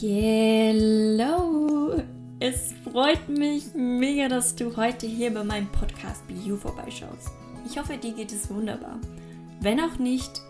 [0.00, 1.92] Hello!
[2.40, 7.30] Es freut mich mega, dass du heute hier bei meinem Podcast You vorbeischaust.
[7.64, 8.98] Ich hoffe, dir geht es wunderbar.
[9.60, 10.42] Wenn auch nicht,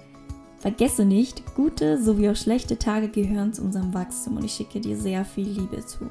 [0.56, 4.96] vergesse nicht, gute sowie auch schlechte Tage gehören zu unserem Wachstum und ich schicke dir
[4.96, 6.06] sehr viel Liebe zu.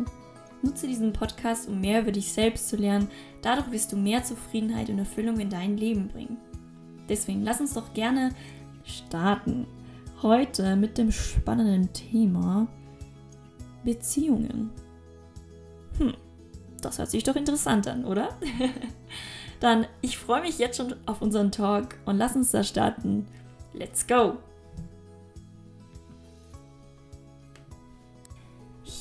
[0.62, 3.08] Nutze diesen Podcast, um mehr über dich selbst zu lernen.
[3.42, 6.38] Dadurch wirst du mehr Zufriedenheit und Erfüllung in dein Leben bringen.
[7.10, 8.30] Deswegen lass uns doch gerne
[8.84, 9.66] starten.
[10.22, 12.68] Heute mit dem spannenden Thema
[13.84, 14.72] Beziehungen.
[15.98, 16.14] Hm,
[16.82, 18.30] das hört sich doch interessant an, oder?
[19.60, 23.28] Dann, ich freue mich jetzt schon auf unseren Talk und lass uns da starten.
[23.74, 24.38] Let's go!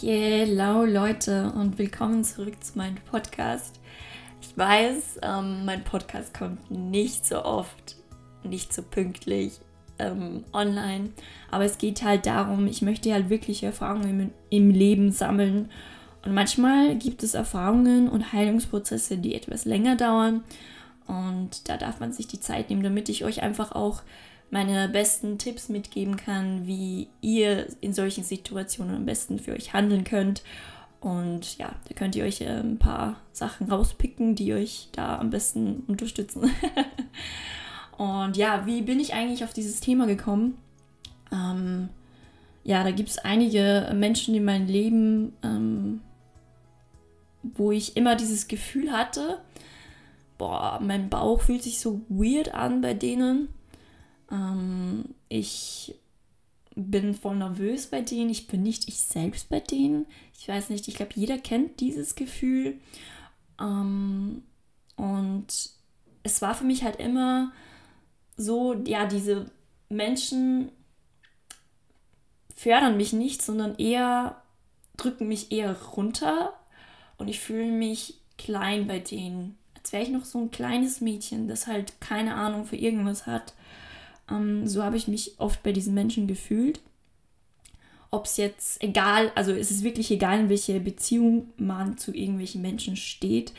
[0.01, 3.81] Hello Leute und willkommen zurück zu meinem Podcast.
[4.41, 7.97] Ich weiß, ähm, mein Podcast kommt nicht so oft,
[8.43, 9.61] nicht so pünktlich
[10.11, 11.11] ähm, online.
[11.51, 15.71] Aber es geht halt darum, ich möchte halt wirklich Erfahrungen im, im Leben sammeln.
[16.25, 20.43] Und manchmal gibt es Erfahrungen und Heilungsprozesse, die etwas länger dauern.
[21.07, 24.03] Und da darf man sich die Zeit nehmen, damit ich euch einfach auch
[24.51, 30.05] meine besten Tipps mitgeben kann, wie ihr in solchen Situationen am besten für euch handeln
[30.05, 30.43] könnt.
[31.01, 35.31] Und ja, da könnt ihr euch äh, ein paar Sachen rauspicken, die euch da am
[35.31, 36.51] besten unterstützen.
[38.03, 40.59] Und ja, wie bin ich eigentlich auf dieses Thema gekommen?
[41.31, 41.89] Ähm,
[42.65, 46.01] ja, da gibt es einige Menschen in meinem Leben, ähm,
[47.45, 49.41] wo ich immer dieses Gefühl hatte,
[50.37, 53.51] boah, mein Bauch fühlt sich so weird an bei denen.
[54.33, 55.95] Ähm, ich
[56.75, 60.07] bin voll nervös bei denen, ich bin nicht ich selbst bei denen.
[60.37, 62.81] Ich weiß nicht, ich glaube, jeder kennt dieses Gefühl.
[63.61, 64.43] Ähm,
[64.97, 65.47] und
[66.25, 67.53] es war für mich halt immer
[68.37, 69.51] so, ja, diese
[69.89, 70.71] Menschen
[72.55, 74.43] fördern mich nicht, sondern eher
[74.97, 76.53] drücken mich eher runter
[77.19, 79.59] und ich fühle mich klein bei denen.
[79.77, 83.55] Als wäre ich noch so ein kleines Mädchen, das halt keine Ahnung für irgendwas hat.
[84.31, 86.81] Ähm, so habe ich mich oft bei diesen Menschen gefühlt.
[88.11, 92.63] Ob es jetzt egal, also es ist wirklich egal, in welche Beziehung man zu irgendwelchen
[92.63, 93.53] Menschen steht.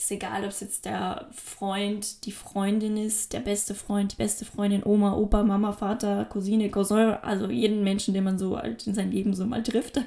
[0.00, 4.46] Ist egal, ob es jetzt der Freund, die Freundin ist, der beste Freund, die beste
[4.46, 8.94] Freundin, Oma, Opa, Mama, Vater, Cousine, Cousin, also jeden Menschen, den man so halt in
[8.94, 10.00] seinem Leben so mal trifft.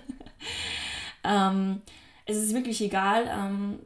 [1.24, 1.84] ähm,
[2.26, 3.28] es ist wirklich egal.
[3.28, 3.82] Ähm,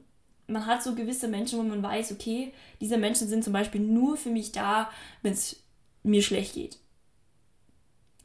[0.48, 4.16] man hat so gewisse Menschen, wo man weiß, okay, diese Menschen sind zum Beispiel nur
[4.16, 4.90] für mich da,
[5.24, 5.62] wenn es
[6.04, 6.78] mir schlecht geht.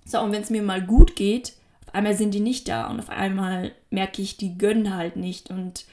[0.04, 1.54] So, und wenn es mir mal gut geht,
[1.88, 5.50] auf einmal sind die nicht da und auf einmal merke ich, die gönnen halt nicht
[5.50, 5.84] und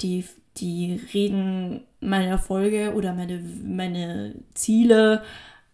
[0.00, 0.24] die
[0.58, 5.22] die reden meine Erfolge oder meine, meine Ziele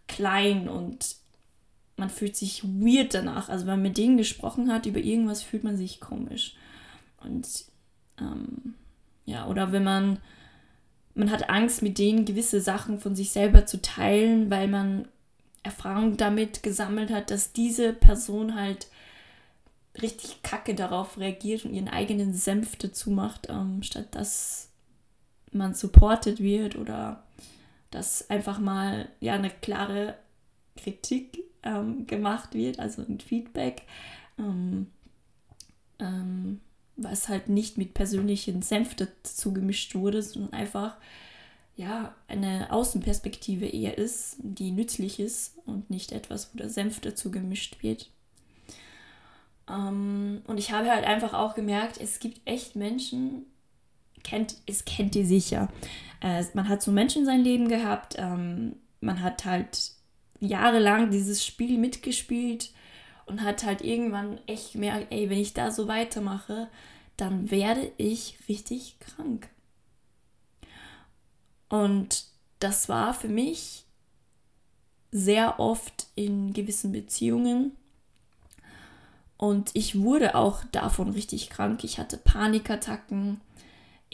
[0.07, 1.15] klein und
[1.95, 3.49] man fühlt sich weird danach.
[3.49, 6.55] Also wenn man mit denen gesprochen hat über irgendwas, fühlt man sich komisch.
[7.21, 7.47] Und
[8.19, 8.75] ähm,
[9.25, 10.19] ja, oder wenn man,
[11.15, 15.07] man hat Angst, mit denen gewisse Sachen von sich selber zu teilen, weil man
[15.61, 18.87] Erfahrung damit gesammelt hat, dass diese Person halt
[20.01, 24.69] richtig kacke darauf reagiert und ihren eigenen Senf dazu macht, ähm, statt dass
[25.51, 27.23] man supported wird oder
[27.91, 30.15] dass einfach mal ja eine klare
[30.75, 33.83] Kritik ähm, gemacht wird, also ein Feedback,
[34.39, 34.87] ähm,
[35.99, 36.59] ähm,
[36.95, 40.95] was halt nicht mit persönlichen Senf dazu gemischt wurde, sondern einfach
[41.75, 47.31] ja eine Außenperspektive eher ist, die nützlich ist und nicht etwas, wo der Senf dazu
[47.31, 48.09] gemischt wird.
[49.69, 53.45] Ähm, und ich habe halt einfach auch gemerkt, es gibt echt Menschen,
[54.23, 55.69] kennt, es kennt ihr sicher.
[56.21, 59.91] Äh, man hat so Menschen in seinem Leben gehabt, ähm, man hat halt
[60.39, 62.71] jahrelang dieses Spiel mitgespielt
[63.25, 66.69] und hat halt irgendwann echt gemerkt, ey, wenn ich da so weitermache,
[67.17, 69.49] dann werde ich richtig krank.
[71.69, 72.25] Und
[72.59, 73.85] das war für mich
[75.11, 77.71] sehr oft in gewissen Beziehungen.
[79.37, 81.83] Und ich wurde auch davon richtig krank.
[81.83, 83.41] Ich hatte Panikattacken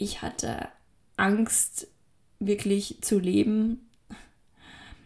[0.00, 0.66] ich hatte
[1.18, 1.86] Angst,
[2.38, 3.86] wirklich zu leben.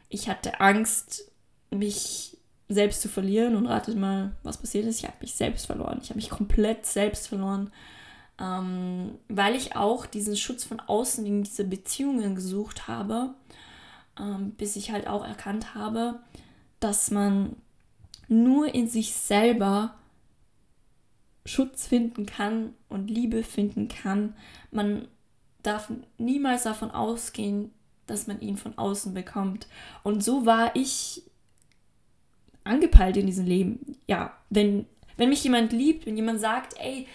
[0.09, 1.33] Ich hatte Angst,
[1.71, 2.37] mich
[2.69, 3.57] selbst zu verlieren.
[3.57, 5.01] Und ratet mal, was passiert ist.
[5.01, 5.99] Ich habe mich selbst verloren.
[6.01, 7.73] Ich habe mich komplett selbst verloren.
[8.39, 13.35] Ähm, weil ich auch diesen Schutz von außen in diese Beziehungen gesucht habe,
[14.19, 16.21] ähm, bis ich halt auch erkannt habe,
[16.79, 17.57] dass man
[18.29, 19.97] nur in sich selber
[21.47, 24.35] Schutz finden kann und Liebe finden kann.
[24.71, 25.09] Man
[25.63, 27.71] darf niemals davon ausgehen,
[28.07, 29.67] dass man ihn von außen bekommt.
[30.03, 31.23] Und so war ich
[32.65, 33.97] angepeilt in diesem Leben.
[34.07, 34.87] Ja, wenn
[35.17, 37.07] Wenn mich jemand liebt, wenn jemand sagt, ey,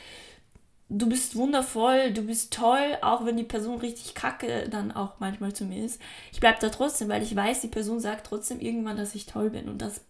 [0.87, 5.53] du bist wundervoll, du bist toll, auch wenn die Person richtig kacke dann auch manchmal
[5.53, 6.01] zu mir ist.
[6.31, 9.49] Ich bleibe da trotzdem, weil ich weiß, die Person sagt trotzdem irgendwann, dass ich toll
[9.49, 10.01] bin und das,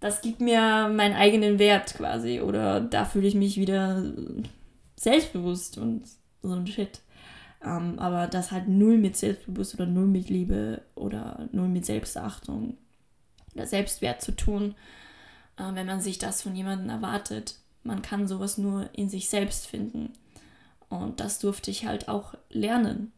[0.00, 4.02] das gibt mir meinen eigenen Wert quasi oder da fühle ich mich wieder
[4.96, 6.04] selbstbewusst und
[6.42, 7.00] so ein Shit.
[7.62, 12.76] Ähm, aber das hat null mit Selbstbewusst oder null mit Liebe oder null mit Selbstachtung
[13.54, 14.74] oder Selbstwert zu tun,
[15.56, 17.56] äh, wenn man sich das von jemandem erwartet.
[17.82, 20.12] Man kann sowas nur in sich selbst finden.
[20.88, 23.12] Und das durfte ich halt auch lernen.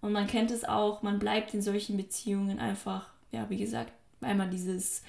[0.00, 4.34] Und man kennt es auch, man bleibt in solchen Beziehungen einfach, ja, wie gesagt, weil
[4.34, 5.02] man dieses,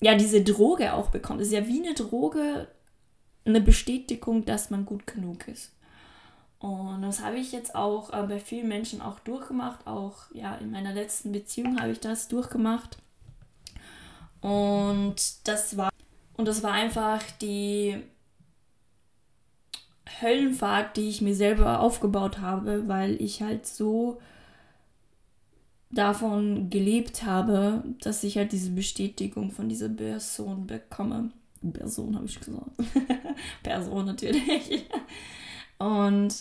[0.00, 1.40] ja, diese Droge auch bekommt.
[1.40, 2.68] Es ist ja wie eine Droge,
[3.44, 5.72] eine Bestätigung, dass man gut genug ist.
[6.58, 9.86] Und das habe ich jetzt auch äh, bei vielen Menschen auch durchgemacht.
[9.86, 12.98] Auch ja, in meiner letzten Beziehung habe ich das durchgemacht.
[14.42, 15.90] Und das war
[16.40, 18.02] und das war einfach die
[20.22, 24.22] Höllenfahrt, die ich mir selber aufgebaut habe, weil ich halt so
[25.90, 31.30] davon gelebt habe, dass ich halt diese Bestätigung von dieser Person bekomme.
[31.72, 32.70] Person habe ich gesagt.
[33.62, 34.86] Person natürlich.
[35.78, 36.34] Und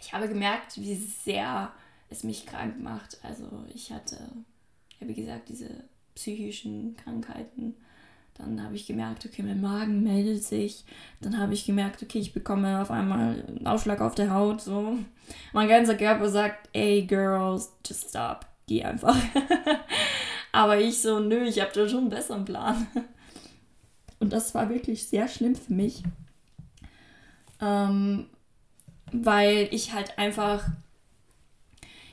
[0.00, 1.72] ich habe gemerkt, wie sehr
[2.10, 3.18] es mich krank macht.
[3.22, 4.16] Also ich hatte,
[5.00, 5.68] ja, wie gesagt, diese
[6.14, 7.74] psychischen Krankheiten
[8.38, 10.84] dann habe ich gemerkt, okay, mein Magen meldet sich.
[11.20, 14.60] Dann habe ich gemerkt, okay, ich bekomme auf einmal einen Ausschlag auf der Haut.
[14.60, 14.96] So.
[15.52, 18.46] Mein ganzer Körper sagt, ey, Girls, just stop.
[18.68, 19.16] Geh einfach.
[20.52, 22.86] Aber ich so, nö, ich habe da schon einen besseren Plan.
[24.20, 26.04] Und das war wirklich sehr schlimm für mich.
[27.60, 28.26] Ähm,
[29.10, 30.68] weil ich halt einfach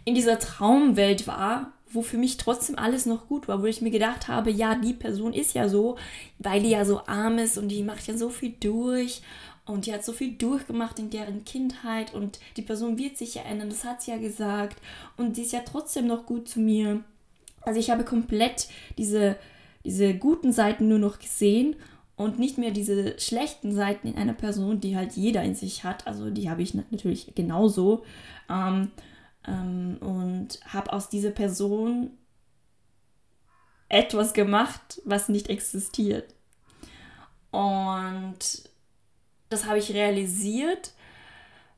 [0.06, 3.90] in dieser Traumwelt war wo für mich trotzdem alles noch gut war, wo ich mir
[3.90, 5.98] gedacht habe, ja, die Person ist ja so,
[6.38, 9.22] weil die ja so arm ist und die macht ja so viel durch
[9.66, 13.44] und die hat so viel durchgemacht in deren Kindheit und die Person wird sich ja
[13.44, 14.82] ändern, das hat sie ja gesagt
[15.18, 17.04] und die ist ja trotzdem noch gut zu mir.
[17.62, 18.68] Also ich habe komplett
[18.98, 19.38] diese,
[19.84, 21.76] diese guten Seiten nur noch gesehen
[22.16, 26.08] und nicht mehr diese schlechten Seiten in einer Person, die halt jeder in sich hat.
[26.08, 28.06] Also die habe ich natürlich genauso.
[28.50, 28.92] Ähm,
[29.48, 32.12] ähm, und habe aus dieser Person
[33.90, 36.34] etwas gemacht, was nicht existiert.
[37.52, 38.70] Und
[39.50, 40.94] das habe ich realisiert,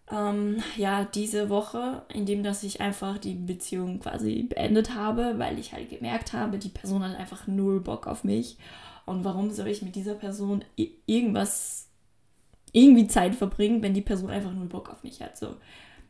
[0.09, 5.73] ähm, ja, diese Woche, indem dass ich einfach die Beziehung quasi beendet habe, weil ich
[5.73, 8.57] halt gemerkt habe, die Person hat einfach null Bock auf mich.
[9.05, 10.63] Und warum soll ich mit dieser Person
[11.05, 11.87] irgendwas,
[12.71, 15.37] irgendwie Zeit verbringen, wenn die Person einfach null Bock auf mich hat?
[15.37, 15.57] So,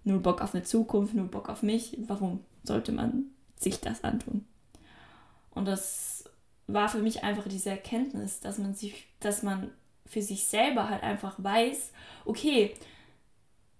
[0.04, 1.98] nur Bock auf eine Zukunft, nur Bock auf mich.
[2.08, 3.26] Warum sollte man
[3.56, 4.46] sich das antun?
[5.52, 6.26] Und das
[6.68, 9.72] war für mich einfach diese Erkenntnis, dass man sich, dass man
[10.08, 11.92] für sich selber halt einfach weiß,
[12.26, 12.74] okay,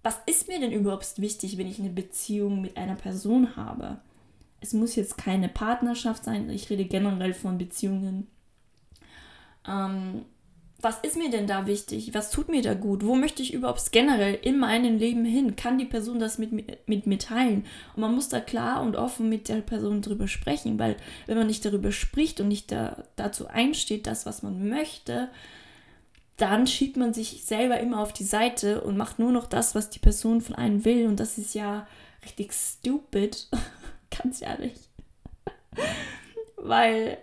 [0.02, 3.98] was ist mir denn überhaupt wichtig, wenn ich eine Beziehung mit einer Person habe?
[4.60, 8.26] Es muss jetzt keine Partnerschaft sein, ich rede generell von Beziehungen.
[9.66, 10.24] Ähm,
[10.80, 12.14] was ist mir denn da wichtig?
[12.14, 13.04] Was tut mir da gut?
[13.04, 15.56] Wo möchte ich überhaupt generell in meinem Leben hin?
[15.56, 16.52] Kann die Person das mit,
[16.88, 17.64] mit mir teilen?
[17.96, 20.96] Und man muss da klar und offen mit der Person drüber sprechen, weil
[21.26, 25.28] wenn man nicht darüber spricht und nicht da, dazu einsteht, das, was man möchte,
[26.38, 29.90] dann schiebt man sich selber immer auf die Seite und macht nur noch das, was
[29.90, 31.06] die Person von einem will.
[31.06, 31.86] Und das ist ja
[32.24, 33.48] richtig stupid.
[34.22, 34.74] Ganz ehrlich.
[36.56, 37.18] weil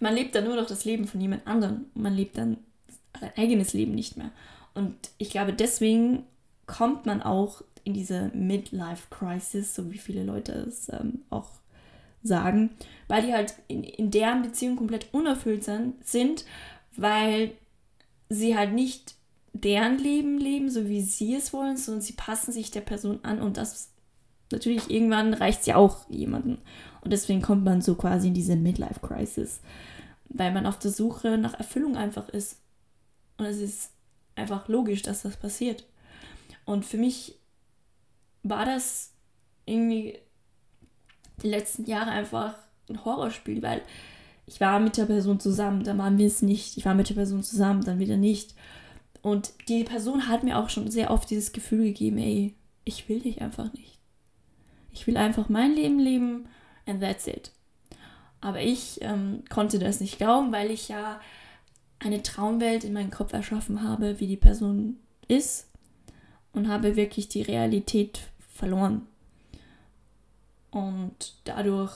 [0.00, 1.86] man lebt dann nur noch das Leben von jemand anderem.
[1.94, 2.58] Man lebt dann
[3.18, 4.30] sein eigenes Leben nicht mehr.
[4.74, 6.24] Und ich glaube, deswegen
[6.66, 11.48] kommt man auch in diese Midlife-Crisis, so wie viele Leute es ähm, auch
[12.22, 12.70] sagen,
[13.06, 16.44] weil die halt in, in deren Beziehung komplett unerfüllt sind,
[16.96, 17.52] weil
[18.28, 19.14] sie halt nicht
[19.52, 23.40] deren Leben leben, so wie sie es wollen, sondern sie passen sich der Person an
[23.40, 23.90] und das
[24.50, 26.58] natürlich irgendwann reicht es ja auch jemanden.
[27.00, 29.60] Und deswegen kommt man so quasi in diese Midlife-Crisis,
[30.28, 32.58] weil man auf der Suche nach Erfüllung einfach ist.
[33.36, 33.90] Und es ist
[34.36, 35.84] einfach logisch, dass das passiert.
[36.64, 37.36] Und für mich
[38.42, 39.12] war das
[39.66, 40.18] irgendwie
[41.42, 42.54] die letzten Jahre einfach
[42.88, 43.82] ein Horrorspiel, weil
[44.46, 46.76] ich war mit der Person zusammen, dann waren wir es nicht.
[46.76, 48.54] Ich war mit der Person zusammen, dann wieder nicht.
[49.22, 53.20] Und die Person hat mir auch schon sehr oft dieses Gefühl gegeben, ey, ich will
[53.20, 53.98] dich einfach nicht.
[54.92, 56.46] Ich will einfach mein Leben leben
[56.86, 57.50] and that's it.
[58.40, 61.20] Aber ich ähm, konnte das nicht glauben, weil ich ja
[61.98, 65.68] eine Traumwelt in meinem Kopf erschaffen habe, wie die Person ist
[66.52, 68.20] und habe wirklich die Realität
[68.54, 69.06] verloren.
[70.70, 71.92] Und dadurch,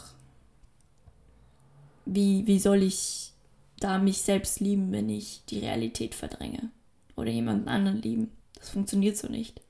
[2.09, 3.33] wie, wie soll ich
[3.81, 6.71] da mich selbst lieben, wenn ich die Realität verdränge.
[7.17, 8.33] Oder jemanden anderen lieben.
[8.55, 9.61] Das funktioniert so nicht.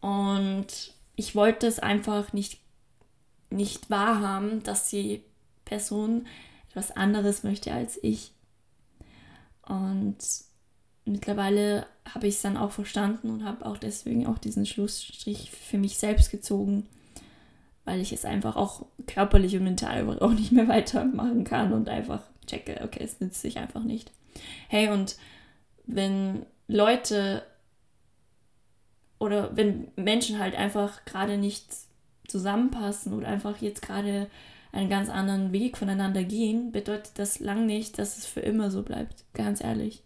[0.00, 0.66] Und
[1.16, 2.60] ich wollte es einfach nicht,
[3.50, 5.22] nicht wahrhaben, dass die
[5.64, 6.26] Person
[6.70, 8.32] etwas anderes möchte als ich.
[9.62, 10.18] Und
[11.04, 15.78] mittlerweile habe ich es dann auch verstanden und habe auch deswegen auch diesen Schlussstrich für
[15.78, 16.86] mich selbst gezogen,
[17.86, 22.20] weil ich es einfach auch körperlich und mental auch nicht mehr weitermachen kann und einfach
[22.46, 24.12] checke, okay, es nützt sich einfach nicht.
[24.68, 25.16] Hey, und
[25.86, 27.42] wenn Leute
[29.18, 31.64] oder wenn Menschen halt einfach gerade nicht
[32.28, 34.28] zusammenpassen oder einfach jetzt gerade
[34.72, 38.82] einen ganz anderen Weg voneinander gehen, bedeutet das lang nicht, dass es für immer so
[38.82, 39.24] bleibt.
[39.32, 40.02] Ganz ehrlich.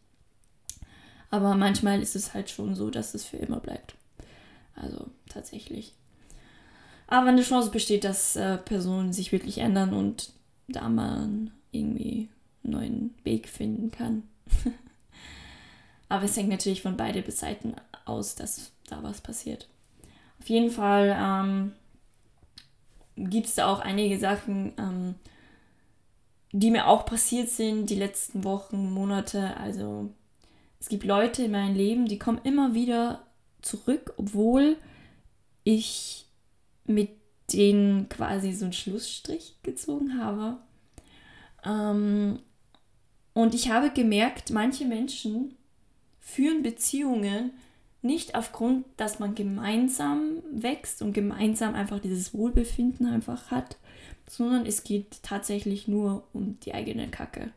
[1.30, 3.96] Aber manchmal ist es halt schon so, dass es für immer bleibt.
[4.74, 5.94] Also tatsächlich.
[7.10, 10.32] Aber eine Chance besteht, dass äh, Personen sich wirklich ändern und
[10.68, 12.28] da man irgendwie
[12.62, 14.22] einen neuen Weg finden kann.
[16.08, 17.74] Aber es hängt natürlich von beide Seiten
[18.04, 19.68] aus, dass da was passiert.
[20.40, 21.72] Auf jeden Fall ähm,
[23.16, 25.14] gibt es da auch einige Sachen, ähm,
[26.52, 29.56] die mir auch passiert sind die letzten Wochen, Monate.
[29.56, 30.10] Also
[30.78, 33.26] es gibt Leute in meinem Leben, die kommen immer wieder
[33.62, 34.76] zurück, obwohl
[35.64, 36.26] ich
[36.84, 37.10] mit
[37.52, 40.58] denen quasi so einen Schlussstrich gezogen habe.
[41.64, 42.38] Ähm,
[43.32, 45.56] und ich habe gemerkt, manche Menschen
[46.20, 47.52] führen Beziehungen
[48.02, 53.76] nicht aufgrund, dass man gemeinsam wächst und gemeinsam einfach dieses Wohlbefinden einfach hat,
[54.28, 57.52] sondern es geht tatsächlich nur um die eigene Kacke.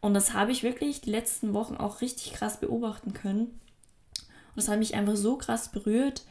[0.00, 3.42] Und das habe ich wirklich die letzten Wochen auch richtig krass beobachten können.
[3.42, 6.24] Und das hat mich einfach so krass berührt.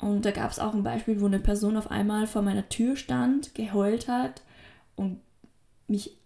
[0.00, 2.96] Und da gab es auch ein Beispiel, wo eine Person auf einmal vor meiner Tür
[2.96, 4.42] stand, geheult hat
[4.96, 5.20] und
[5.88, 6.16] mich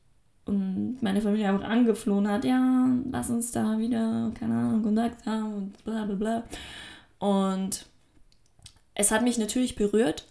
[0.46, 5.54] und meine Familie einfach angeflohen hat, ja, lass uns da wieder, keine Ahnung, Kontakt haben
[5.54, 6.44] und bla bla bla.
[7.18, 7.86] Und
[8.94, 10.26] es hat mich natürlich berührt,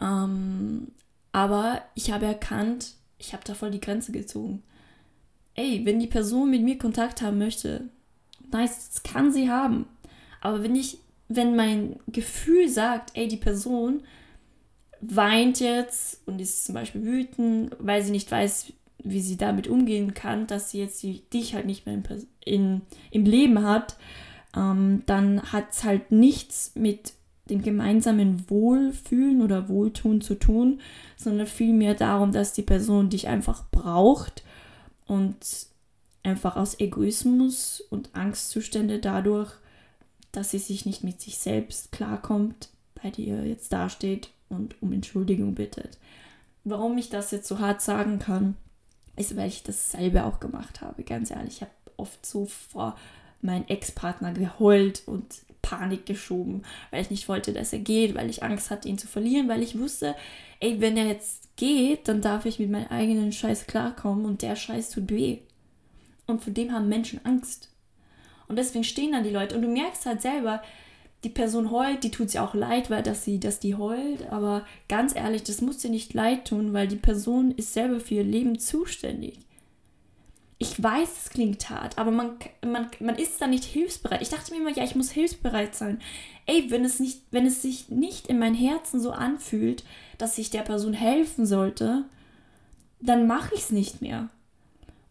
[0.00, 0.88] ähm,
[1.32, 4.62] aber ich habe erkannt, ich habe da voll die Grenze gezogen.
[5.54, 7.88] Ey, wenn die Person mit mir Kontakt haben möchte,
[8.50, 9.86] nice, das kann sie haben.
[10.40, 10.98] Aber wenn ich,
[11.36, 14.02] wenn mein Gefühl sagt, ey, die Person
[15.00, 18.72] weint jetzt und ist zum Beispiel wütend, weil sie nicht weiß,
[19.02, 22.80] wie sie damit umgehen kann, dass sie jetzt die, dich halt nicht mehr in, in,
[23.10, 23.96] im Leben hat,
[24.56, 27.12] ähm, dann hat es halt nichts mit
[27.50, 30.80] dem gemeinsamen Wohlfühlen oder Wohltun zu tun,
[31.16, 34.42] sondern vielmehr darum, dass die Person dich einfach braucht
[35.06, 35.36] und
[36.22, 39.52] einfach aus Egoismus und Angstzustände dadurch,
[40.36, 42.68] dass sie sich nicht mit sich selbst klarkommt,
[43.02, 45.98] bei dir jetzt dasteht und um Entschuldigung bittet.
[46.64, 48.56] Warum ich das jetzt so hart sagen kann,
[49.16, 51.02] ist, weil ich dasselbe auch gemacht habe.
[51.04, 52.96] Ganz ehrlich, ich habe oft so vor
[53.42, 55.24] meinen Ex-Partner geheult und
[55.62, 59.06] Panik geschoben, weil ich nicht wollte, dass er geht, weil ich Angst hatte, ihn zu
[59.06, 60.14] verlieren, weil ich wusste,
[60.60, 64.56] ey, wenn er jetzt geht, dann darf ich mit meinem eigenen Scheiß klarkommen und der
[64.56, 65.38] Scheiß tut weh.
[66.26, 67.70] Und vor dem haben Menschen Angst.
[68.48, 70.62] Und deswegen stehen dann die Leute und du merkst halt selber,
[71.24, 74.66] die Person heult, die tut sie auch leid, weil dass sie, dass die heult, aber
[74.88, 78.24] ganz ehrlich, das muss dir nicht leid tun, weil die Person ist selber für ihr
[78.24, 79.38] Leben zuständig.
[80.58, 84.22] Ich weiß, es klingt hart, aber man, man, man ist da nicht hilfsbereit.
[84.22, 86.00] Ich dachte mir immer, ja, ich muss hilfsbereit sein.
[86.46, 89.82] Ey, wenn es, nicht, wenn es sich nicht in mein Herzen so anfühlt,
[90.18, 92.04] dass ich der Person helfen sollte,
[93.00, 94.28] dann mache ich es nicht mehr.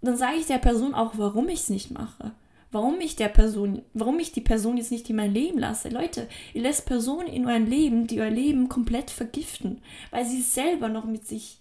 [0.02, 2.32] Und dann sage ich der Person auch, warum ich es nicht mache
[2.74, 5.90] warum ich der Person, warum ich die Person jetzt nicht in mein Leben lasse.
[5.90, 10.90] Leute, ihr lässt Personen in eurem Leben, die euer Leben komplett vergiften, weil sie selber
[10.90, 11.60] noch mit sich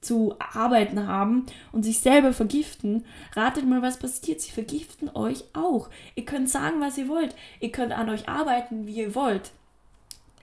[0.00, 3.04] zu arbeiten haben und sich selber vergiften.
[3.34, 4.40] Ratet mal, was passiert.
[4.40, 5.90] Sie vergiften euch auch.
[6.14, 7.34] Ihr könnt sagen, was ihr wollt.
[7.58, 9.50] Ihr könnt an euch arbeiten, wie ihr wollt.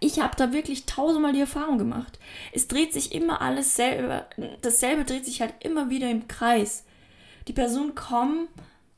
[0.02, 2.20] Ich habe da wirklich tausendmal die Erfahrung gemacht.
[2.52, 4.28] Es dreht sich immer alles selber.
[4.62, 6.84] Dasselbe dreht sich halt immer wieder im Kreis.
[7.48, 8.50] Die Personen kommen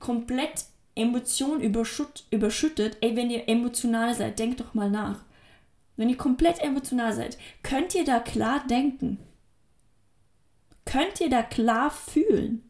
[0.06, 5.24] komplett Emotionen überschütt, überschüttet, ey, wenn ihr emotional seid, denkt doch mal nach.
[5.98, 9.18] Wenn ihr komplett emotional seid, könnt ihr da klar denken?
[10.86, 12.62] Könnt ihr da klar fühlen?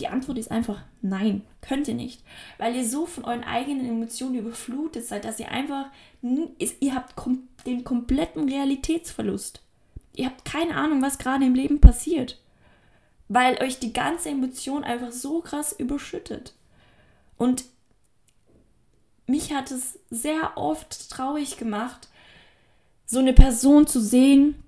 [0.00, 2.24] Die Antwort ist einfach nein, könnt ihr nicht,
[2.58, 5.86] weil ihr so von euren eigenen Emotionen überflutet seid, dass ihr einfach,
[6.22, 7.14] ihr habt
[7.66, 9.62] den kompletten Realitätsverlust.
[10.16, 12.41] Ihr habt keine Ahnung, was gerade im Leben passiert
[13.32, 16.52] weil euch die ganze Emotion einfach so krass überschüttet.
[17.38, 17.64] Und
[19.26, 22.08] mich hat es sehr oft traurig gemacht,
[23.06, 24.62] so eine Person zu sehen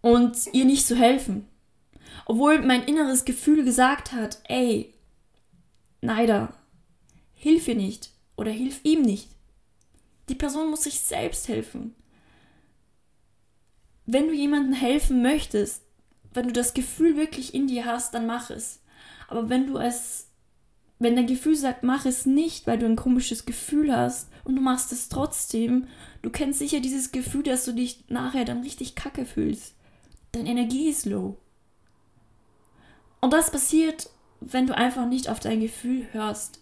[0.00, 1.48] und ihr nicht zu helfen.
[2.24, 4.94] Obwohl mein inneres Gefühl gesagt hat, ey,
[6.00, 6.54] Neider,
[7.34, 9.28] hilf ihr nicht oder hilf ihm nicht.
[10.28, 11.96] Die Person muss sich selbst helfen.
[14.04, 15.82] Wenn du jemandem helfen möchtest,
[16.36, 18.80] wenn du das Gefühl wirklich in dir hast, dann mach es.
[19.28, 20.28] Aber wenn du es,
[20.98, 24.62] wenn dein Gefühl sagt, mach es nicht, weil du ein komisches Gefühl hast und du
[24.62, 25.88] machst es trotzdem,
[26.22, 29.74] du kennst sicher dieses Gefühl, dass du dich nachher dann richtig kacke fühlst.
[30.32, 31.38] Deine Energie ist low.
[33.20, 36.60] Und das passiert, wenn du einfach nicht auf dein Gefühl hörst.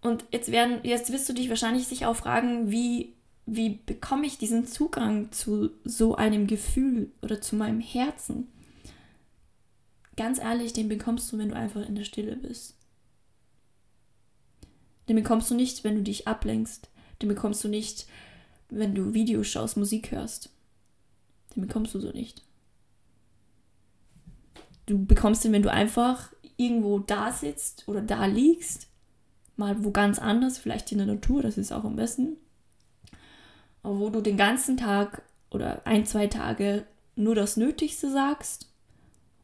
[0.00, 3.15] Und jetzt werden, jetzt wirst du dich wahrscheinlich sich auch fragen, wie,
[3.46, 8.48] wie bekomme ich diesen Zugang zu so einem Gefühl oder zu meinem Herzen?
[10.16, 12.74] Ganz ehrlich, den bekommst du, wenn du einfach in der Stille bist.
[15.08, 16.90] Den bekommst du nicht, wenn du dich ablenkst.
[17.22, 18.06] Den bekommst du nicht,
[18.68, 20.50] wenn du Videos schaust, Musik hörst.
[21.54, 22.42] Den bekommst du so nicht.
[24.86, 28.88] Du bekommst den, wenn du einfach irgendwo da sitzt oder da liegst
[29.56, 32.36] mal wo ganz anders, vielleicht in der Natur, das ist auch am besten.
[33.86, 38.68] Wo du den ganzen Tag oder ein, zwei Tage nur das Nötigste sagst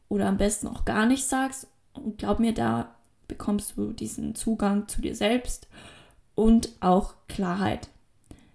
[0.09, 1.67] oder am besten auch gar nicht sagst.
[1.93, 2.95] Und glaub mir, da
[3.27, 5.67] bekommst du diesen Zugang zu dir selbst
[6.35, 7.89] und auch Klarheit.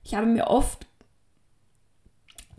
[0.05, 0.87] Ich habe mir oft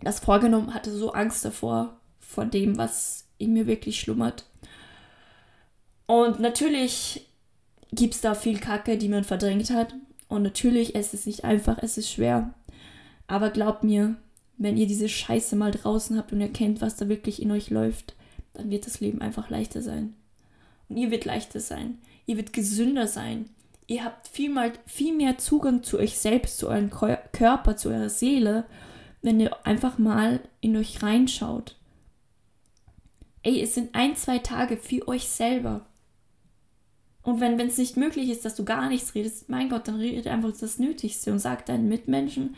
[0.02, 4.46] das vorgenommen, hatte so Angst davor, vor dem, was in mir wirklich schlummert.
[6.06, 7.28] Und natürlich
[7.92, 9.94] gibt es da viel Kacke, die man verdrängt hat.
[10.28, 12.54] Und natürlich, es ist nicht einfach, es ist schwer.
[13.30, 14.16] Aber glaubt mir,
[14.58, 18.16] wenn ihr diese Scheiße mal draußen habt und erkennt, was da wirklich in euch läuft,
[18.54, 20.14] dann wird das Leben einfach leichter sein.
[20.88, 21.98] Und ihr wird leichter sein.
[22.26, 23.48] Ihr wird gesünder sein.
[23.86, 28.08] Ihr habt viel, mal, viel mehr Zugang zu euch selbst, zu eurem Körper, zu eurer
[28.08, 28.64] Seele,
[29.22, 31.76] wenn ihr einfach mal in euch reinschaut.
[33.44, 35.86] Ey, es sind ein, zwei Tage für euch selber.
[37.22, 40.26] Und wenn es nicht möglich ist, dass du gar nichts redest, mein Gott, dann redet
[40.26, 42.56] einfach das Nötigste und sag deinen Mitmenschen,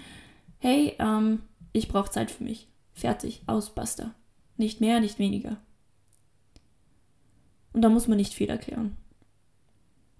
[0.63, 2.69] hey, ähm, ich brauche Zeit für mich.
[2.95, 4.15] Fertig, aus, basta.
[4.57, 5.57] Nicht mehr, nicht weniger.
[7.73, 8.97] Und da muss man nicht viel erklären.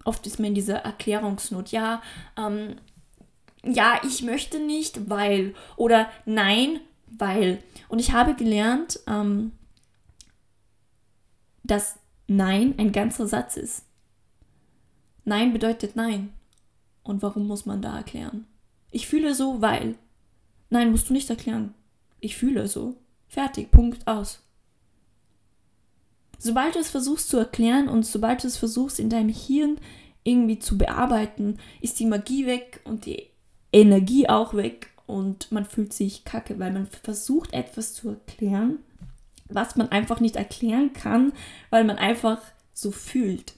[0.03, 2.01] Oft ist man in dieser Erklärungsnot, ja,
[2.37, 2.75] ähm,
[3.63, 5.55] ja, ich möchte nicht, weil.
[5.77, 7.63] Oder nein, weil.
[7.87, 9.53] Und ich habe gelernt, ähm,
[11.63, 13.85] dass Nein ein ganzer Satz ist.
[15.23, 16.33] Nein bedeutet Nein.
[17.01, 18.45] Und warum muss man da erklären?
[18.91, 19.95] Ich fühle so, weil.
[20.73, 21.75] Nein, musst du nicht erklären.
[22.19, 22.95] Ich fühle so.
[23.27, 24.39] Fertig, Punkt aus.
[26.39, 29.77] Sobald du es versuchst zu erklären und sobald du es versuchst in deinem Hirn
[30.23, 33.27] irgendwie zu bearbeiten, ist die Magie weg und die
[33.71, 38.79] Energie auch weg und man fühlt sich kacke, weil man versucht etwas zu erklären,
[39.49, 41.33] was man einfach nicht erklären kann,
[41.69, 42.41] weil man einfach
[42.73, 43.53] so fühlt.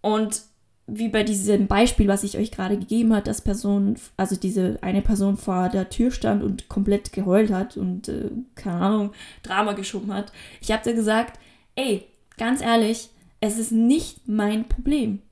[0.00, 0.40] Und
[0.86, 5.00] wie bei diesem Beispiel, was ich euch gerade gegeben habe, dass Person, also diese eine
[5.00, 10.12] Person vor der Tür stand und komplett geheult hat und äh, keine Ahnung, Drama geschoben
[10.12, 10.32] hat.
[10.60, 11.38] Ich habe dir gesagt,
[11.76, 15.22] ey, ganz ehrlich, es ist nicht mein Problem.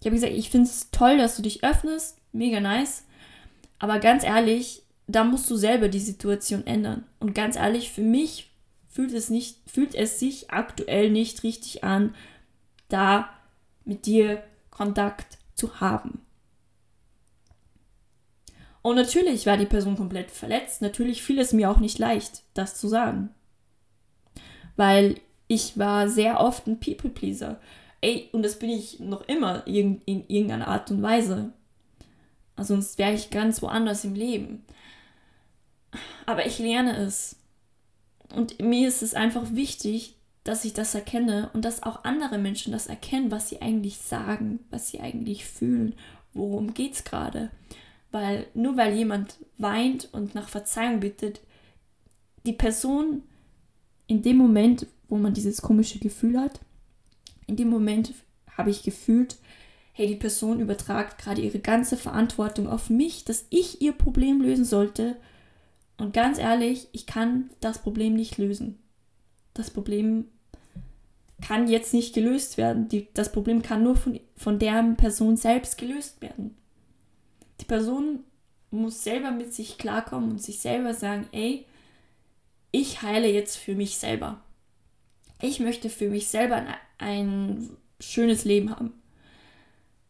[0.00, 3.04] Ich habe gesagt, ich finde es toll, dass du dich öffnest, mega nice.
[3.78, 7.04] Aber ganz ehrlich, da musst du selber die Situation ändern.
[7.18, 8.50] Und ganz ehrlich, für mich
[8.88, 12.14] fühlt es nicht, fühlt es sich aktuell nicht richtig an,
[12.88, 13.30] da
[13.84, 14.42] mit dir
[14.80, 16.22] Kontakt zu haben.
[18.80, 20.80] Und natürlich war die Person komplett verletzt.
[20.80, 23.28] Natürlich fiel es mir auch nicht leicht, das zu sagen.
[24.76, 27.60] Weil ich war sehr oft ein People-Pleaser.
[28.00, 31.52] Ey, und das bin ich noch immer in, in irgendeiner Art und Weise.
[32.56, 34.64] Sonst wäre ich ganz woanders im Leben.
[36.24, 37.36] Aber ich lerne es.
[38.34, 40.16] Und mir ist es einfach wichtig,
[40.50, 44.58] dass ich das erkenne und dass auch andere Menschen das erkennen, was sie eigentlich sagen,
[44.68, 45.94] was sie eigentlich fühlen,
[46.34, 47.50] worum geht es gerade.
[48.10, 51.40] Weil nur weil jemand weint und nach Verzeihung bittet,
[52.46, 53.22] die Person
[54.08, 56.58] in dem Moment, wo man dieses komische Gefühl hat,
[57.46, 58.12] in dem Moment
[58.56, 59.36] habe ich gefühlt,
[59.92, 64.64] hey, die Person übertragt gerade ihre ganze Verantwortung auf mich, dass ich ihr Problem lösen
[64.64, 65.14] sollte.
[65.96, 68.80] Und ganz ehrlich, ich kann das Problem nicht lösen
[69.54, 70.26] das Problem
[71.50, 72.86] kann jetzt nicht gelöst werden.
[72.86, 76.56] Die, das Problem kann nur von, von der Person selbst gelöst werden.
[77.60, 78.20] Die Person
[78.70, 81.66] muss selber mit sich klarkommen und sich selber sagen, ey,
[82.70, 84.40] ich heile jetzt für mich selber.
[85.42, 88.92] Ich möchte für mich selber ein, ein schönes Leben haben.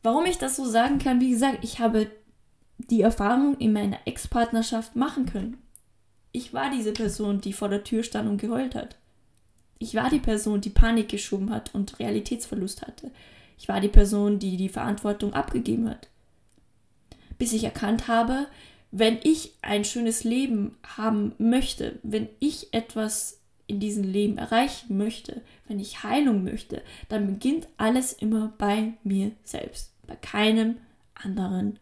[0.03, 2.11] Warum ich das so sagen kann, wie gesagt, ich habe
[2.76, 5.57] die Erfahrung in meiner Ex-Partnerschaft machen können.
[6.33, 8.99] Ich war diese Person, die vor der Tür stand und geheult hat.
[9.82, 13.10] Ich war die Person, die Panik geschoben hat und Realitätsverlust hatte.
[13.58, 16.08] Ich war die Person, die die Verantwortung abgegeben hat.
[17.38, 18.46] Bis ich erkannt habe,
[18.90, 25.40] wenn ich ein schönes Leben haben möchte, wenn ich etwas in diesem Leben erreichen möchte,
[25.66, 30.76] wenn ich Heilung möchte, dann beginnt alles immer bei mir selbst, bei keinem
[31.14, 31.78] anderen.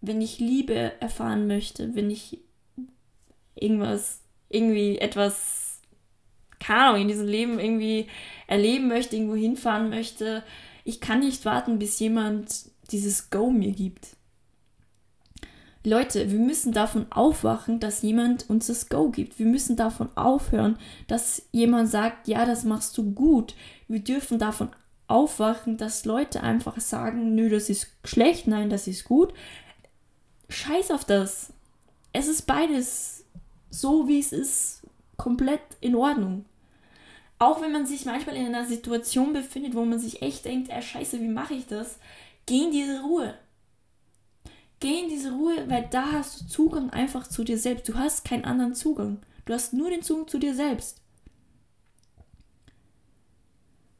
[0.00, 2.38] Wenn ich Liebe erfahren möchte, wenn ich
[3.56, 4.21] irgendwas
[4.52, 5.80] irgendwie etwas,
[6.60, 8.06] keine Ahnung, in diesem Leben irgendwie
[8.46, 10.42] erleben möchte, irgendwo hinfahren möchte.
[10.84, 14.08] Ich kann nicht warten, bis jemand dieses Go mir gibt.
[15.84, 19.40] Leute, wir müssen davon aufwachen, dass jemand uns das Go gibt.
[19.40, 23.54] Wir müssen davon aufhören, dass jemand sagt, ja, das machst du gut.
[23.88, 24.70] Wir dürfen davon
[25.08, 29.34] aufwachen, dass Leute einfach sagen, nö, das ist schlecht, nein, das ist gut.
[30.48, 31.52] Scheiß auf das.
[32.12, 33.21] Es ist beides
[33.72, 34.82] so wie es ist,
[35.16, 36.44] komplett in Ordnung.
[37.38, 40.80] Auch wenn man sich manchmal in einer Situation befindet, wo man sich echt denkt, ey
[40.80, 41.98] scheiße, wie mache ich das?
[42.46, 43.34] Geh in diese Ruhe.
[44.78, 47.88] Geh in diese Ruhe, weil da hast du Zugang einfach zu dir selbst.
[47.88, 49.18] Du hast keinen anderen Zugang.
[49.44, 51.00] Du hast nur den Zugang zu dir selbst.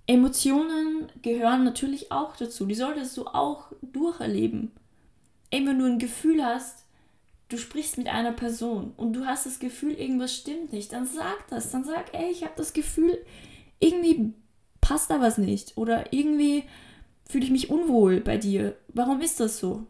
[0.06, 2.66] Emotionen gehören natürlich auch dazu.
[2.66, 4.72] Die solltest du auch durcherleben.
[5.50, 6.81] Ey, wenn du ein Gefühl hast,
[7.52, 11.46] du sprichst mit einer Person und du hast das Gefühl, irgendwas stimmt nicht, dann sag
[11.48, 11.70] das.
[11.70, 13.18] Dann sag, ey, ich habe das Gefühl,
[13.78, 14.32] irgendwie
[14.80, 16.64] passt da was nicht oder irgendwie
[17.28, 18.76] fühle ich mich unwohl bei dir.
[18.88, 19.86] Warum ist das so?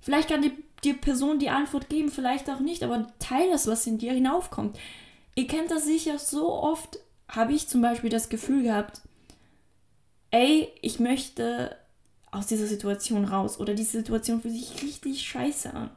[0.00, 3.86] Vielleicht kann die, die Person die Antwort geben, vielleicht auch nicht, aber teile das, was
[3.86, 4.78] in dir hinaufkommt.
[5.34, 9.00] Ihr kennt das sicher so oft, habe ich zum Beispiel das Gefühl gehabt,
[10.30, 11.76] ey, ich möchte
[12.32, 15.90] aus dieser Situation raus oder diese Situation fühlt sich richtig scheiße an.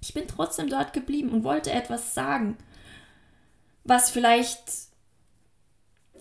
[0.00, 2.56] Ich bin trotzdem dort geblieben und wollte etwas sagen,
[3.82, 4.62] was vielleicht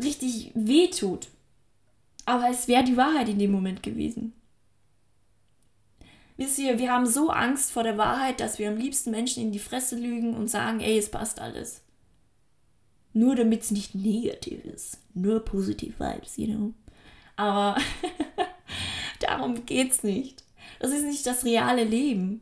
[0.02, 1.30] richtig weh tut.
[2.26, 4.34] Aber es wäre die Wahrheit in dem Moment gewesen.
[6.36, 9.52] Wisst ihr, wir haben so Angst vor der Wahrheit, dass wir am liebsten Menschen in
[9.52, 11.82] die Fresse lügen und sagen, ey, es passt alles.
[13.14, 14.98] Nur damit es nicht negativ ist.
[15.14, 16.74] Nur positive Vibes, you know.
[17.36, 17.78] Aber
[19.24, 20.44] Darum geht's nicht.
[20.80, 22.42] Das ist nicht das reale Leben.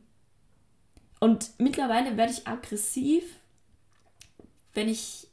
[1.20, 3.24] Und mittlerweile werde ich aggressiv,
[4.74, 5.28] wenn ich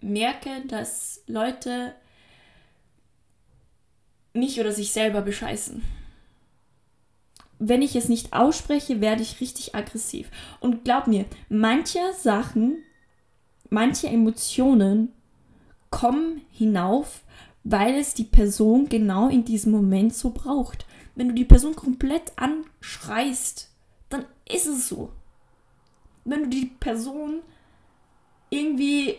[0.00, 1.94] merke, dass Leute
[4.32, 5.82] mich oder sich selber bescheißen.
[7.60, 10.28] Wenn ich es nicht ausspreche, werde ich richtig aggressiv.
[10.58, 12.82] Und glaub mir, manche Sachen,
[13.70, 15.12] manche Emotionen
[15.90, 17.22] kommen hinauf,
[17.62, 20.87] weil es die Person genau in diesem Moment so braucht
[21.18, 23.70] wenn du die Person komplett anschreist,
[24.08, 25.10] dann ist es so.
[26.24, 27.40] Wenn du die Person
[28.50, 29.16] irgendwie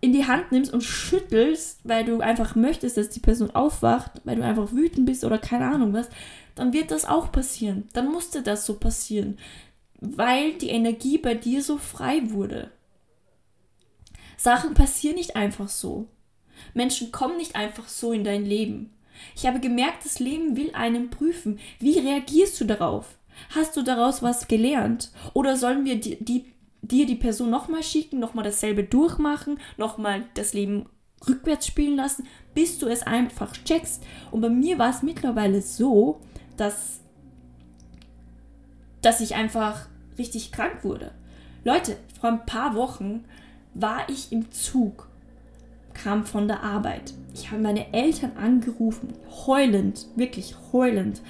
[0.00, 4.36] in die Hand nimmst und schüttelst, weil du einfach möchtest, dass die Person aufwacht, weil
[4.36, 6.08] du einfach wütend bist oder keine Ahnung was,
[6.54, 7.86] dann wird das auch passieren.
[7.92, 9.38] Dann musste das so passieren,
[10.00, 12.70] weil die Energie bei dir so frei wurde.
[14.38, 16.06] Sachen passieren nicht einfach so.
[16.72, 18.94] Menschen kommen nicht einfach so in dein Leben.
[19.34, 21.58] Ich habe gemerkt, das Leben will einen prüfen.
[21.78, 23.18] Wie reagierst du darauf?
[23.54, 25.10] Hast du daraus was gelernt?
[25.34, 26.52] Oder sollen wir die, die,
[26.82, 30.86] dir die Person nochmal schicken, nochmal dasselbe durchmachen, nochmal das Leben
[31.26, 34.02] rückwärts spielen lassen, bis du es einfach checkst?
[34.30, 36.20] Und bei mir war es mittlerweile so,
[36.56, 37.00] dass,
[39.02, 39.86] dass ich einfach
[40.18, 41.12] richtig krank wurde.
[41.64, 43.24] Leute, vor ein paar Wochen
[43.74, 45.07] war ich im Zug
[46.02, 47.12] kam von der Arbeit.
[47.34, 49.12] Ich habe meine Eltern angerufen,
[49.46, 51.20] heulend, wirklich heulend,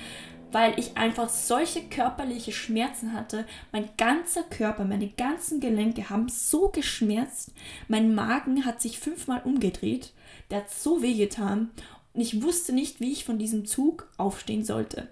[0.53, 3.45] weil ich einfach solche körperliche Schmerzen hatte.
[3.73, 7.53] Mein ganzer Körper, meine ganzen Gelenke haben so geschmerzt.
[7.89, 10.13] Mein Magen hat sich fünfmal umgedreht.
[10.51, 11.71] Der hat so wehgetan.
[12.15, 15.09] Und ich wusste nicht, wie ich von diesem Zug aufstehen sollte.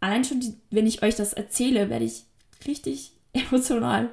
[0.00, 2.24] Allein schon, die, wenn ich euch das erzähle, werde ich
[2.66, 4.10] richtig emotional.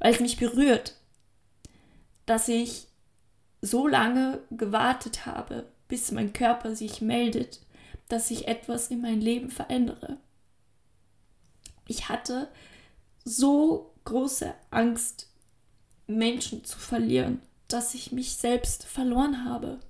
[0.00, 0.96] Weil es mich berührt
[2.26, 2.88] dass ich
[3.62, 7.60] so lange gewartet habe, bis mein Körper sich meldet,
[8.08, 10.18] dass ich etwas in mein Leben verändere.
[11.88, 12.48] Ich hatte
[13.24, 15.28] so große Angst,
[16.06, 19.80] Menschen zu verlieren, dass ich mich selbst verloren habe.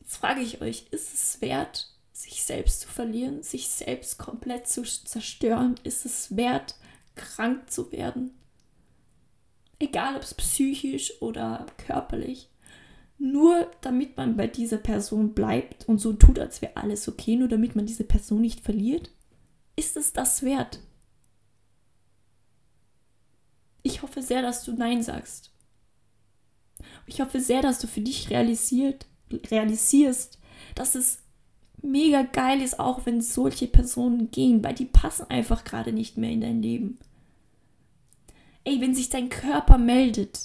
[0.00, 4.82] Jetzt frage ich euch, ist es wert, sich selbst zu verlieren, sich selbst komplett zu
[4.82, 5.76] zerstören?
[5.84, 6.74] Ist es wert,
[7.14, 8.38] krank zu werden?
[9.78, 12.48] Egal ob es psychisch oder körperlich.
[13.18, 17.48] nur damit man bei dieser Person bleibt und so tut, als wäre alles okay, nur
[17.48, 19.10] damit man diese Person nicht verliert?
[19.76, 20.80] Ist es das wert?
[23.82, 25.50] Ich hoffe sehr, dass du Nein sagst.
[27.06, 29.06] Ich hoffe sehr, dass du für dich realisiert,
[29.50, 30.38] realisierst,
[30.74, 31.18] dass es
[31.82, 36.30] mega geil ist, auch wenn solche Personen gehen, weil die passen einfach gerade nicht mehr
[36.30, 36.98] in dein Leben.
[38.68, 40.40] Ey, wenn sich dein Körper meldet,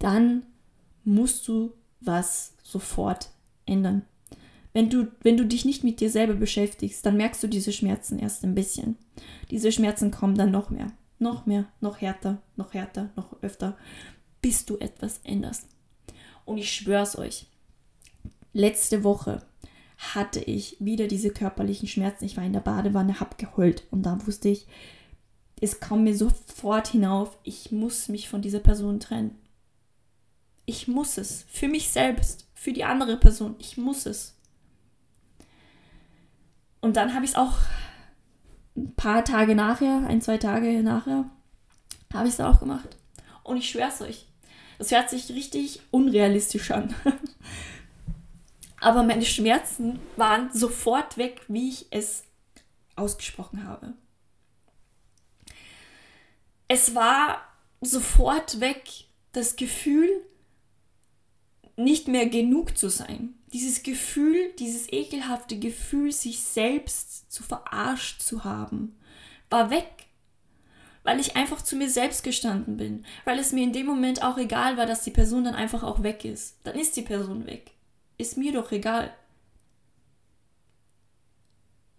[0.00, 0.44] dann
[1.04, 3.30] musst du was sofort
[3.66, 4.02] ändern.
[4.72, 8.18] Wenn du, wenn du dich nicht mit dir selber beschäftigst, dann merkst du diese Schmerzen
[8.18, 8.96] erst ein bisschen.
[9.52, 13.78] Diese Schmerzen kommen dann noch mehr, noch mehr, noch härter, noch härter, noch öfter,
[14.42, 15.68] bis du etwas änderst.
[16.44, 17.46] Und ich schwör's euch,
[18.52, 19.40] letzte Woche
[19.98, 22.24] hatte ich wieder diese körperlichen Schmerzen.
[22.24, 24.66] Ich war in der Badewanne, hab geheult und da wusste ich,
[25.60, 29.38] es kam mir sofort hinauf, ich muss mich von dieser Person trennen.
[30.66, 31.44] Ich muss es.
[31.48, 33.54] Für mich selbst, für die andere Person.
[33.58, 34.34] Ich muss es.
[36.80, 37.54] Und dann habe ich es auch
[38.76, 41.30] ein paar Tage nachher, ein, zwei Tage nachher,
[42.12, 42.96] habe ich es auch gemacht.
[43.42, 44.26] Und ich schwör's euch,
[44.78, 46.94] das hört sich richtig unrealistisch an.
[48.80, 52.24] Aber meine Schmerzen waren sofort weg, wie ich es
[52.96, 53.94] ausgesprochen habe.
[56.74, 57.40] Es war
[57.82, 60.10] sofort weg das Gefühl,
[61.76, 63.34] nicht mehr genug zu sein.
[63.52, 68.98] Dieses Gefühl, dieses ekelhafte Gefühl, sich selbst zu verarscht zu haben,
[69.50, 70.06] war weg.
[71.04, 73.06] Weil ich einfach zu mir selbst gestanden bin.
[73.24, 76.02] Weil es mir in dem Moment auch egal war, dass die Person dann einfach auch
[76.02, 76.56] weg ist.
[76.64, 77.70] Dann ist die Person weg.
[78.18, 79.14] Ist mir doch egal.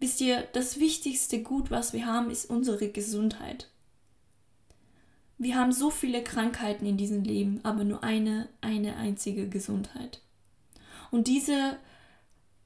[0.01, 3.69] Wisst ihr, das wichtigste Gut, was wir haben, ist unsere Gesundheit.
[5.37, 10.21] Wir haben so viele Krankheiten in diesem Leben, aber nur eine, eine einzige Gesundheit.
[11.11, 11.77] Und diese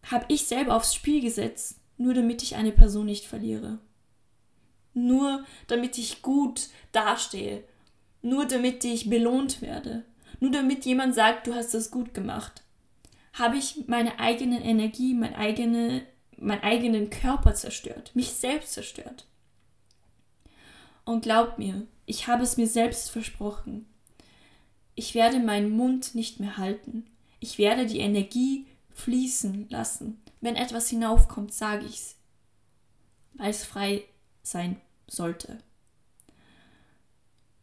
[0.03, 3.79] habe ich selber aufs Spiel gesetzt, nur damit ich eine Person nicht verliere.
[4.93, 7.63] Nur damit ich gut dastehe.
[8.21, 10.03] Nur damit ich belohnt werde.
[10.39, 12.63] Nur damit jemand sagt, du hast das gut gemacht.
[13.33, 16.03] Habe ich meine eigene Energie, mein eigene,
[16.37, 19.25] meinen eigenen Körper zerstört, mich selbst zerstört.
[21.05, 23.85] Und glaubt mir, ich habe es mir selbst versprochen.
[24.95, 27.05] Ich werde meinen Mund nicht mehr halten.
[27.39, 30.19] Ich werde die Energie fließen lassen.
[30.41, 32.15] Wenn etwas hinaufkommt, sage ich's,
[33.35, 34.03] weil es frei
[34.41, 35.59] sein sollte.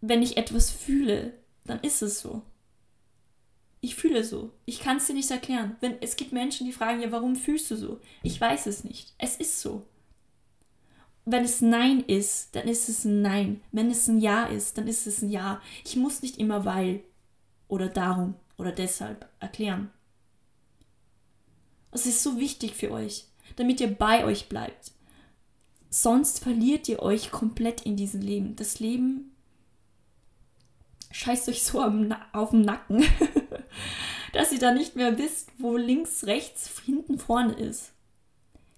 [0.00, 2.42] Wenn ich etwas fühle, dann ist es so.
[3.80, 4.52] Ich fühle so.
[4.64, 5.74] Ich kann es dir nicht erklären.
[5.80, 8.00] Wenn, es gibt Menschen, die fragen, ja, warum fühlst du so?
[8.22, 9.12] Ich weiß es nicht.
[9.18, 9.85] Es ist so
[11.26, 13.60] wenn es Nein ist, dann ist es ein Nein.
[13.72, 15.60] Wenn es ein Ja ist, dann ist es ein Ja.
[15.84, 17.02] Ich muss nicht immer weil
[17.68, 19.90] oder darum oder deshalb erklären.
[21.90, 24.92] Es ist so wichtig für euch, damit ihr bei euch bleibt.
[25.90, 28.54] Sonst verliert ihr euch komplett in diesem Leben.
[28.54, 29.32] Das Leben
[31.10, 33.04] scheißt euch so auf den Nacken,
[34.32, 37.95] dass ihr da nicht mehr wisst, wo links, rechts, hinten, vorne ist.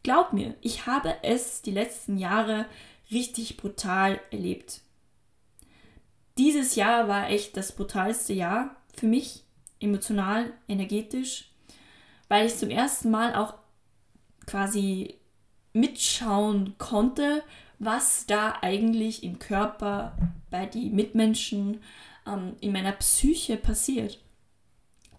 [0.02, 2.66] Glaub mir, ich habe es die letzten Jahre
[3.10, 4.80] richtig brutal erlebt.
[6.38, 9.44] Dieses Jahr war echt das brutalste Jahr für mich,
[9.80, 11.50] emotional, energetisch,
[12.28, 13.54] weil ich zum ersten Mal auch
[14.46, 15.16] quasi
[15.72, 17.42] mitschauen konnte,
[17.78, 20.16] was da eigentlich im Körper,
[20.50, 21.80] bei den Mitmenschen,
[22.26, 24.18] ähm, in meiner Psyche passiert.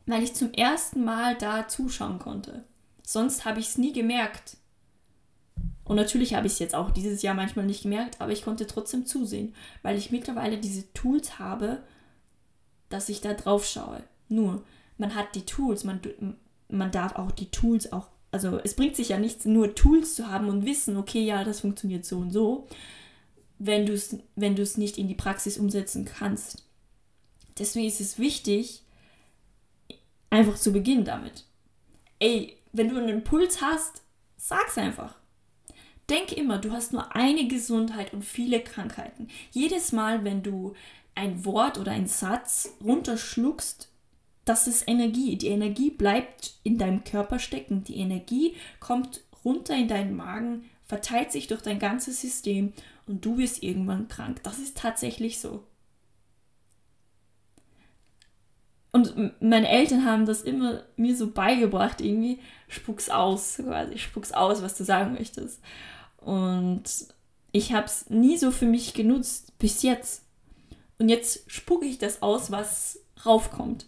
[0.05, 2.63] Weil ich zum ersten Mal da zuschauen konnte.
[3.03, 4.57] Sonst habe ich es nie gemerkt.
[5.89, 8.67] Und natürlich habe ich es jetzt auch dieses Jahr manchmal nicht gemerkt, aber ich konnte
[8.67, 11.81] trotzdem zusehen, weil ich mittlerweile diese Tools habe,
[12.89, 14.03] dass ich da drauf schaue.
[14.27, 14.63] Nur,
[14.99, 15.99] man hat die Tools, man,
[16.67, 20.27] man darf auch die Tools auch, also es bringt sich ja nichts, nur Tools zu
[20.27, 22.67] haben und wissen, okay, ja, das funktioniert so und so,
[23.57, 26.67] wenn du es wenn nicht in die Praxis umsetzen kannst.
[27.57, 28.83] Deswegen ist es wichtig,
[30.29, 31.45] einfach zu beginnen damit.
[32.19, 34.03] Ey, wenn du einen Impuls hast,
[34.37, 35.18] sag's einfach.
[36.09, 39.27] Denk immer, du hast nur eine Gesundheit und viele Krankheiten.
[39.51, 40.73] Jedes Mal, wenn du
[41.15, 43.89] ein Wort oder einen Satz runterschluckst,
[44.45, 45.35] das ist Energie.
[45.35, 47.83] Die Energie bleibt in deinem Körper stecken.
[47.83, 52.73] Die Energie kommt runter in deinen Magen, verteilt sich durch dein ganzes System
[53.05, 54.41] und du wirst irgendwann krank.
[54.43, 55.63] Das ist tatsächlich so.
[58.91, 64.63] Und meine Eltern haben das immer mir so beigebracht, irgendwie, spuck's aus, quasi, spuck's aus,
[64.63, 65.61] was du sagen möchtest.
[66.21, 66.83] Und
[67.51, 70.23] ich habe es nie so für mich genutzt, bis jetzt.
[70.97, 73.87] Und jetzt spucke ich das aus, was raufkommt.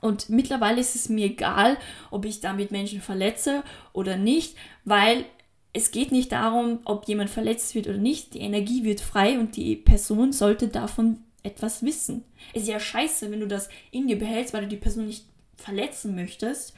[0.00, 1.78] Und mittlerweile ist es mir egal,
[2.10, 5.24] ob ich damit Menschen verletze oder nicht, weil
[5.72, 8.34] es geht nicht darum, ob jemand verletzt wird oder nicht.
[8.34, 12.24] Die Energie wird frei und die Person sollte davon etwas wissen.
[12.52, 15.26] Es ist ja scheiße, wenn du das in dir behältst, weil du die Person nicht
[15.56, 16.74] verletzen möchtest.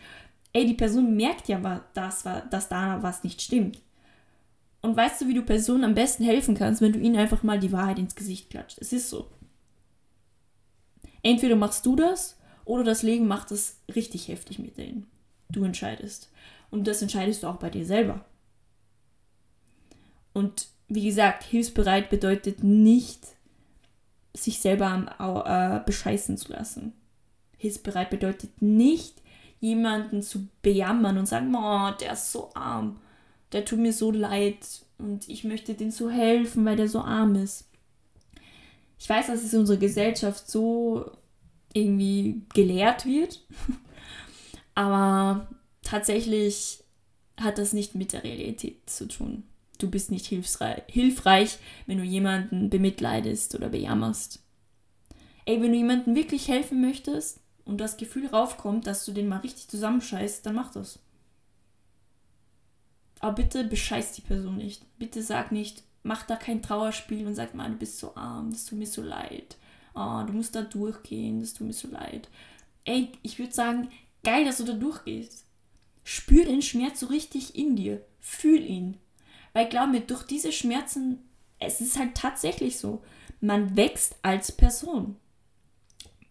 [0.52, 3.80] Ey, die Person merkt ja, dass, dass da was nicht stimmt.
[4.80, 7.58] Und weißt du, wie du Personen am besten helfen kannst, wenn du ihnen einfach mal
[7.58, 8.78] die Wahrheit ins Gesicht klatscht?
[8.78, 9.28] Es ist so.
[11.22, 15.06] Entweder machst du das oder das Leben macht es richtig heftig mit denen.
[15.50, 16.30] Du entscheidest.
[16.70, 18.24] Und das entscheidest du auch bei dir selber.
[20.32, 23.26] Und wie gesagt, hilfsbereit bedeutet nicht,
[24.34, 26.92] sich selber äh, bescheißen zu lassen.
[27.56, 29.20] Hilfsbereit bedeutet nicht,
[29.60, 33.00] jemanden zu bejammern und sagen, oh, der ist so arm,
[33.52, 37.34] der tut mir so leid und ich möchte dem so helfen, weil der so arm
[37.36, 37.68] ist.
[38.98, 41.10] Ich weiß, dass es in unserer Gesellschaft so
[41.72, 43.44] irgendwie gelehrt wird.
[44.74, 45.48] Aber
[45.82, 46.84] tatsächlich
[47.36, 49.44] hat das nicht mit der Realität zu tun.
[49.78, 54.42] Du bist nicht hilfreich, wenn du jemanden bemitleidest oder bejammerst.
[55.44, 59.38] Ey, wenn du jemandem wirklich helfen möchtest und das Gefühl raufkommt, dass du den mal
[59.38, 60.98] richtig zusammenscheißt, dann mach das.
[63.20, 64.82] Aber bitte bescheiß die Person nicht.
[64.98, 68.64] Bitte sag nicht, mach da kein Trauerspiel und sag mal, du bist so arm, das
[68.64, 69.56] tut mir so leid
[69.98, 72.28] oh, du musst da durchgehen, das tut mir so leid.
[72.84, 73.90] Ey, ich würde sagen,
[74.24, 75.44] geil, dass du da durchgehst.
[76.04, 78.04] Spür den Schmerz so richtig in dir.
[78.20, 78.96] Fühl ihn.
[79.52, 81.18] Weil glaub mir, durch diese Schmerzen,
[81.58, 83.02] es ist halt tatsächlich so,
[83.40, 85.16] man wächst als Person.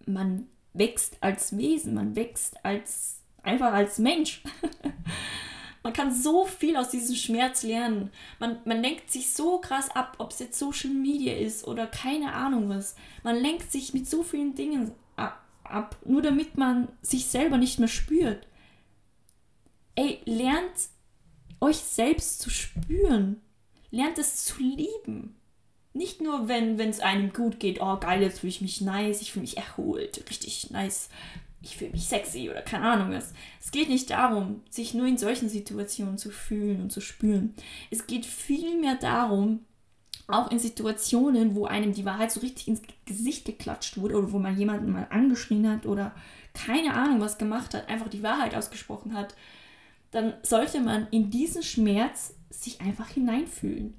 [0.06, 4.42] Man wächst als Wesen, man wächst als einfach als Mensch.
[5.88, 8.12] Man kann so viel aus diesem Schmerz lernen.
[8.40, 12.34] Man, man lenkt sich so krass ab, ob es jetzt Social Media ist oder keine
[12.34, 12.98] Ahnung was.
[13.24, 17.80] Man lenkt sich mit so vielen Dingen ab, ab nur damit man sich selber nicht
[17.80, 18.48] mehr spürt.
[19.96, 20.90] Ey, lernt
[21.62, 23.40] euch selbst zu spüren.
[23.90, 25.38] Lernt es zu lieben.
[25.94, 29.32] Nicht nur, wenn es einem gut geht, oh geil, jetzt fühle ich mich nice, ich
[29.32, 31.08] fühle mich erholt, richtig nice
[31.62, 33.34] ich fühle mich sexy oder keine Ahnung was.
[33.60, 37.56] Es geht nicht darum, sich nur in solchen Situationen zu fühlen und zu spüren.
[37.90, 39.66] Es geht vielmehr darum,
[40.28, 44.40] auch in Situationen, wo einem die Wahrheit so richtig ins Gesicht geklatscht wurde oder wo
[44.40, 46.14] man jemanden mal angeschrien hat oder
[46.54, 49.36] keine Ahnung was gemacht hat, einfach die Wahrheit ausgesprochen hat,
[50.12, 53.94] dann sollte man in diesen Schmerz sich einfach hineinfühlen.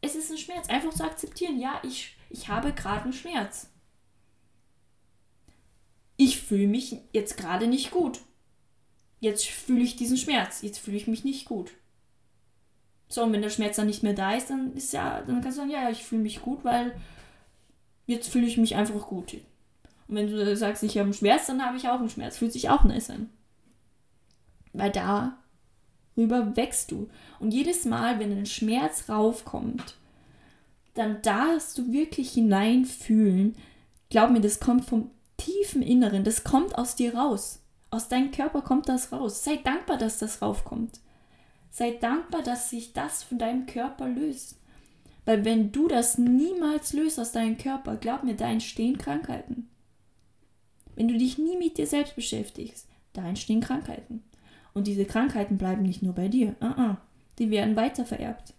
[0.00, 3.71] Es ist ein Schmerz, einfach zu akzeptieren, ja, ich, ich habe gerade einen Schmerz
[6.52, 8.20] fühle mich jetzt gerade nicht gut.
[9.20, 11.70] Jetzt fühle ich diesen Schmerz, jetzt fühle ich mich nicht gut.
[13.08, 15.56] So, und wenn der Schmerz dann nicht mehr da ist, dann ist ja, dann kannst
[15.56, 16.92] du sagen, ja, ich fühle mich gut, weil
[18.06, 19.32] jetzt fühle ich mich einfach gut.
[20.08, 22.36] Und wenn du sagst, ich habe einen Schmerz, dann habe ich auch einen Schmerz.
[22.36, 23.30] Fühlt sich auch nice an.
[24.74, 27.08] Weil darüber wächst du.
[27.40, 29.96] Und jedes Mal, wenn ein Schmerz raufkommt,
[30.92, 33.56] dann darfst du wirklich hineinfühlen.
[34.10, 35.10] Glaub mir, das kommt vom
[35.44, 37.60] tiefen Inneren, das kommt aus dir raus.
[37.90, 39.44] Aus deinem Körper kommt das raus.
[39.44, 41.00] Sei dankbar, dass das raufkommt.
[41.70, 44.56] Sei dankbar, dass sich das von deinem Körper löst.
[45.24, 49.68] Weil wenn du das niemals löst aus deinem Körper, glaub mir, da entstehen Krankheiten.
[50.94, 54.22] Wenn du dich nie mit dir selbst beschäftigst, da entstehen Krankheiten.
[54.74, 56.56] Und diese Krankheiten bleiben nicht nur bei dir.
[56.60, 56.96] Uh -uh.
[57.38, 58.54] Die werden weiter vererbt.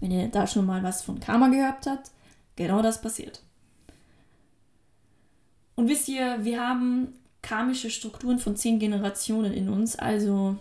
[0.00, 2.10] Wenn ihr da schon mal was von Karma gehört habt,
[2.54, 3.42] genau das passiert.
[5.76, 7.08] Und wisst ihr, wir haben
[7.42, 10.56] karmische Strukturen von zehn Generationen in uns, also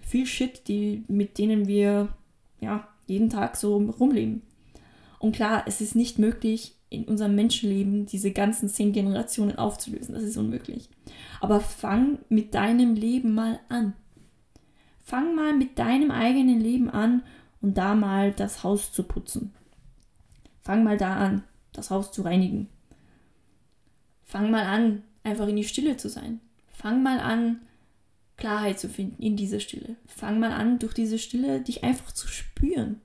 [0.00, 2.08] viel Shit, die, mit denen wir
[2.60, 4.42] ja, jeden Tag so rumleben.
[5.18, 10.14] Und klar, es ist nicht möglich, in unserem Menschenleben diese ganzen zehn Generationen aufzulösen.
[10.14, 10.88] Das ist unmöglich.
[11.40, 13.94] Aber fang mit deinem Leben mal an.
[15.02, 17.22] Fang mal mit deinem eigenen Leben an
[17.60, 19.52] und da mal das Haus zu putzen.
[20.62, 22.68] Fang mal da an, das Haus zu reinigen.
[24.26, 26.40] Fang mal an, einfach in die Stille zu sein.
[26.68, 27.62] Fang mal an,
[28.36, 29.96] Klarheit zu finden in dieser Stille.
[30.06, 33.00] Fang mal an, durch diese Stille dich einfach zu spüren,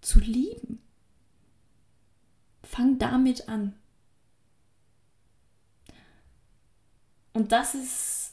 [0.00, 0.80] zu lieben.
[2.62, 3.74] Fang damit an.
[7.32, 8.32] Und das ist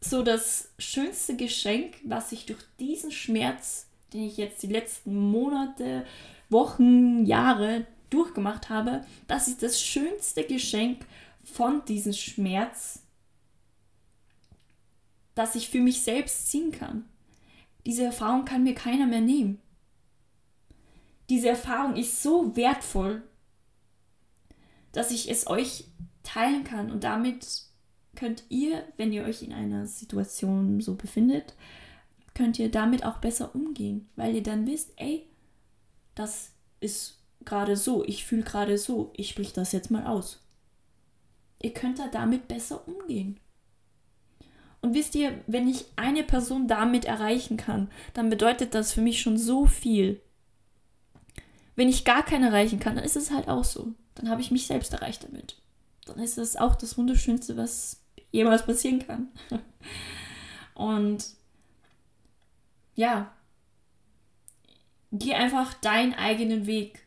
[0.00, 6.04] so das schönste Geschenk, was ich durch diesen Schmerz, den ich jetzt die letzten Monate,
[6.50, 11.04] Wochen, Jahre durchgemacht habe, das ist das schönste Geschenk
[11.44, 13.02] von diesem Schmerz,
[15.34, 17.04] das ich für mich selbst ziehen kann.
[17.86, 19.60] Diese Erfahrung kann mir keiner mehr nehmen.
[21.28, 23.22] Diese Erfahrung ist so wertvoll,
[24.92, 25.84] dass ich es euch
[26.22, 27.62] teilen kann und damit
[28.14, 31.54] könnt ihr, wenn ihr euch in einer Situation so befindet,
[32.34, 35.26] könnt ihr damit auch besser umgehen, weil ihr dann wisst, ey,
[36.14, 36.50] das
[36.80, 40.42] ist gerade so, ich fühle gerade so, ich sprich das jetzt mal aus.
[41.60, 43.40] Ihr könnt da damit besser umgehen.
[44.80, 49.20] Und wisst ihr, wenn ich eine Person damit erreichen kann, dann bedeutet das für mich
[49.20, 50.20] schon so viel.
[51.74, 53.92] Wenn ich gar keine erreichen kann, dann ist es halt auch so.
[54.14, 55.56] Dann habe ich mich selbst erreicht damit.
[56.06, 59.28] Dann ist es auch das Wunderschönste, was jemals passieren kann.
[60.74, 61.24] Und
[62.94, 63.32] ja,
[65.12, 67.06] geh einfach deinen eigenen Weg.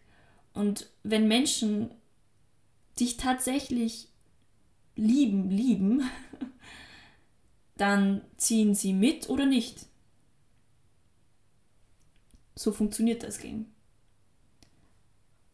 [0.54, 1.92] Und wenn Menschen
[3.00, 4.10] dich tatsächlich
[4.96, 6.04] lieben, lieben,
[7.78, 9.86] dann ziehen sie mit oder nicht.
[12.56, 13.66] So funktioniert das Game.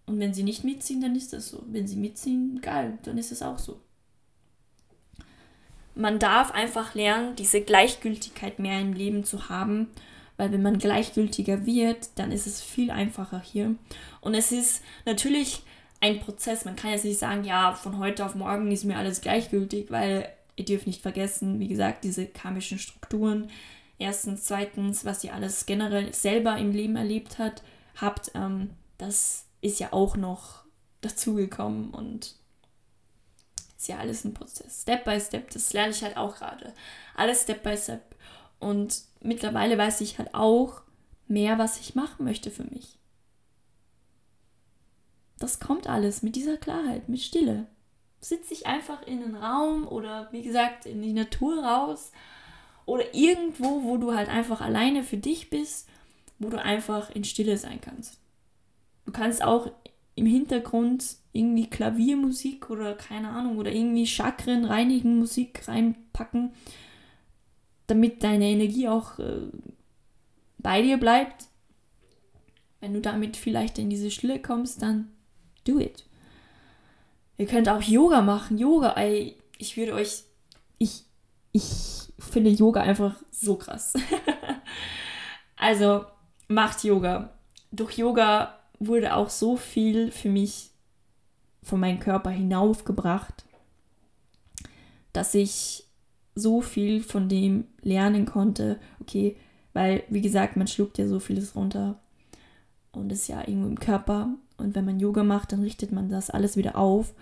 [0.07, 1.63] Und wenn sie nicht mitziehen, dann ist das so.
[1.67, 3.81] Wenn sie mitziehen, geil, dann ist es auch so.
[5.95, 9.89] Man darf einfach lernen, diese Gleichgültigkeit mehr im Leben zu haben,
[10.37, 13.75] weil wenn man gleichgültiger wird, dann ist es viel einfacher hier.
[14.21, 15.63] Und es ist natürlich
[15.99, 16.65] ein Prozess.
[16.65, 20.29] Man kann jetzt nicht sagen, ja, von heute auf morgen ist mir alles gleichgültig, weil
[20.55, 23.49] ihr dürft nicht vergessen, wie gesagt, diese karmischen Strukturen.
[23.99, 27.63] Erstens, zweitens, was ihr alles generell selber im Leben erlebt hat,
[27.95, 30.63] habt, ähm, das ist ja auch noch
[31.01, 32.35] dazugekommen und
[33.77, 34.81] ist ja alles ein Prozess.
[34.81, 36.73] Step by Step, das lerne ich halt auch gerade.
[37.15, 38.15] Alles Step by Step.
[38.59, 40.81] Und mittlerweile weiß ich halt auch
[41.27, 42.97] mehr, was ich machen möchte für mich.
[45.39, 47.67] Das kommt alles mit dieser Klarheit, mit Stille
[48.19, 52.11] sitze ich einfach in den Raum oder wie gesagt in die Natur raus
[52.85, 55.87] oder irgendwo, wo du halt einfach alleine für dich bist,
[56.39, 58.19] wo du einfach in Stille sein kannst.
[59.05, 59.71] Du kannst auch
[60.15, 66.51] im Hintergrund irgendwie Klaviermusik oder keine Ahnung oder irgendwie Chakren reinigen Musik reinpacken,
[67.87, 69.47] damit deine Energie auch äh,
[70.57, 71.45] bei dir bleibt.
[72.79, 75.11] Wenn du damit vielleicht in diese Stille kommst, dann
[75.63, 76.05] do it.
[77.37, 78.57] Ihr könnt auch Yoga machen.
[78.57, 80.23] Yoga, ey, ich würde euch.
[80.77, 81.03] Ich,
[81.51, 83.93] ich finde Yoga einfach so krass.
[85.55, 86.05] also,
[86.47, 87.33] macht Yoga.
[87.71, 90.71] Durch Yoga wurde auch so viel für mich
[91.63, 93.45] von meinem Körper hinaufgebracht,
[95.13, 95.86] dass ich
[96.37, 98.79] so viel von dem lernen konnte.
[98.99, 99.35] Okay,
[99.73, 101.99] weil, wie gesagt, man schluckt ja so vieles runter
[102.91, 104.29] und ist ja irgendwo im Körper.
[104.57, 107.13] Und wenn man Yoga macht, dann richtet man das alles wieder auf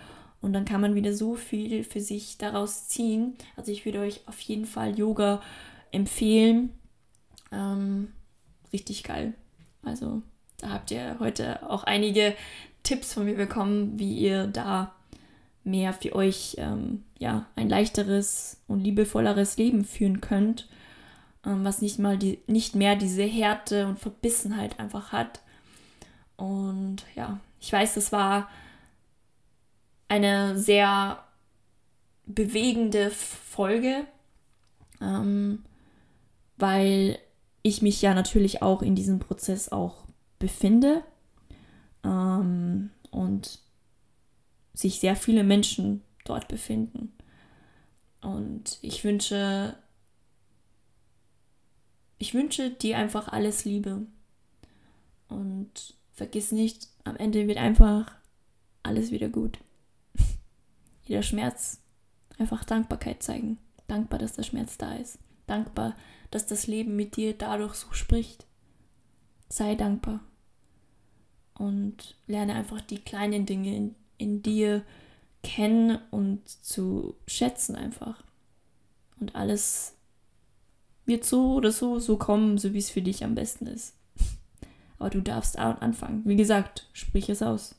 [0.41, 3.33] und dann kann man wieder so viel für sich daraus ziehen.
[3.55, 5.41] Also ich würde euch auf jeden Fall Yoga
[5.91, 6.69] empfehlen.
[7.51, 8.09] Ähm,
[8.71, 9.33] richtig geil.
[9.81, 10.21] Also
[10.57, 12.35] da habt ihr heute auch einige
[12.83, 14.93] Tipps von mir bekommen, wie ihr da
[15.63, 20.67] mehr für euch ähm, ja ein leichteres und liebevolleres Leben führen könnt,
[21.45, 25.41] ähm, was nicht mal die nicht mehr diese Härte und Verbissenheit einfach hat.
[26.35, 28.49] Und ja, ich weiß, das war
[30.07, 31.23] eine sehr
[32.25, 34.05] bewegende Folge,
[35.01, 35.63] ähm,
[36.57, 37.19] weil
[37.61, 40.05] ich mich ja natürlich auch in diesem Prozess auch
[40.39, 41.03] befinde
[42.03, 43.59] ähm, und
[44.73, 47.13] sich sehr viele Menschen dort befinden.
[48.21, 49.77] Und ich wünsche,
[52.17, 54.05] ich wünsche dir einfach alles Liebe.
[55.29, 58.11] Und vergiss nicht, am Ende wird einfach
[58.83, 59.59] alles wieder gut.
[61.03, 61.81] Jeder Schmerz
[62.37, 63.57] einfach Dankbarkeit zeigen.
[63.87, 65.19] Dankbar, dass der Schmerz da ist.
[65.47, 65.95] Dankbar,
[66.31, 68.45] dass das Leben mit dir dadurch so spricht.
[69.49, 70.21] Sei dankbar.
[71.53, 74.83] Und lerne einfach die kleinen Dinge in, in dir
[75.45, 78.23] kennen und zu schätzen einfach.
[79.19, 79.93] Und alles
[81.05, 83.95] wird so oder so so kommen, so wie es für dich am besten ist.
[84.97, 86.23] Aber du darfst anfangen.
[86.25, 87.75] Wie gesagt, sprich es aus.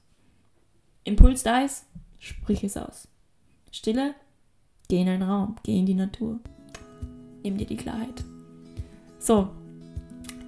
[1.02, 1.86] Impuls da ist,
[2.20, 3.08] sprich es aus.
[3.72, 4.14] Stille,
[4.88, 6.38] geh in einen Raum, geh in die Natur.
[7.42, 8.24] Nimm dir die Klarheit.
[9.18, 9.50] So,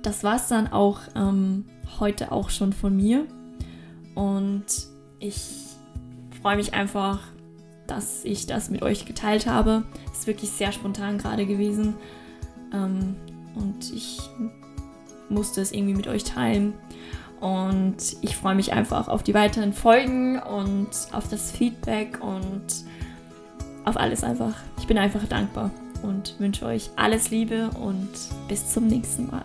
[0.03, 1.65] das war es dann auch ähm,
[1.99, 3.27] heute auch schon von mir.
[4.15, 4.67] Und
[5.19, 5.68] ich
[6.41, 7.21] freue mich einfach,
[7.87, 9.85] dass ich das mit euch geteilt habe.
[10.13, 11.95] Ist wirklich sehr spontan gerade gewesen.
[12.73, 13.17] Ähm,
[13.55, 14.21] und ich
[15.29, 16.75] musste es irgendwie mit euch teilen.
[17.41, 22.65] Und ich freue mich einfach auf die weiteren Folgen und auf das Feedback und
[23.85, 24.55] auf alles einfach.
[24.79, 25.71] Ich bin einfach dankbar
[26.03, 28.11] und wünsche euch alles Liebe und
[28.49, 29.45] bis zum nächsten Mal.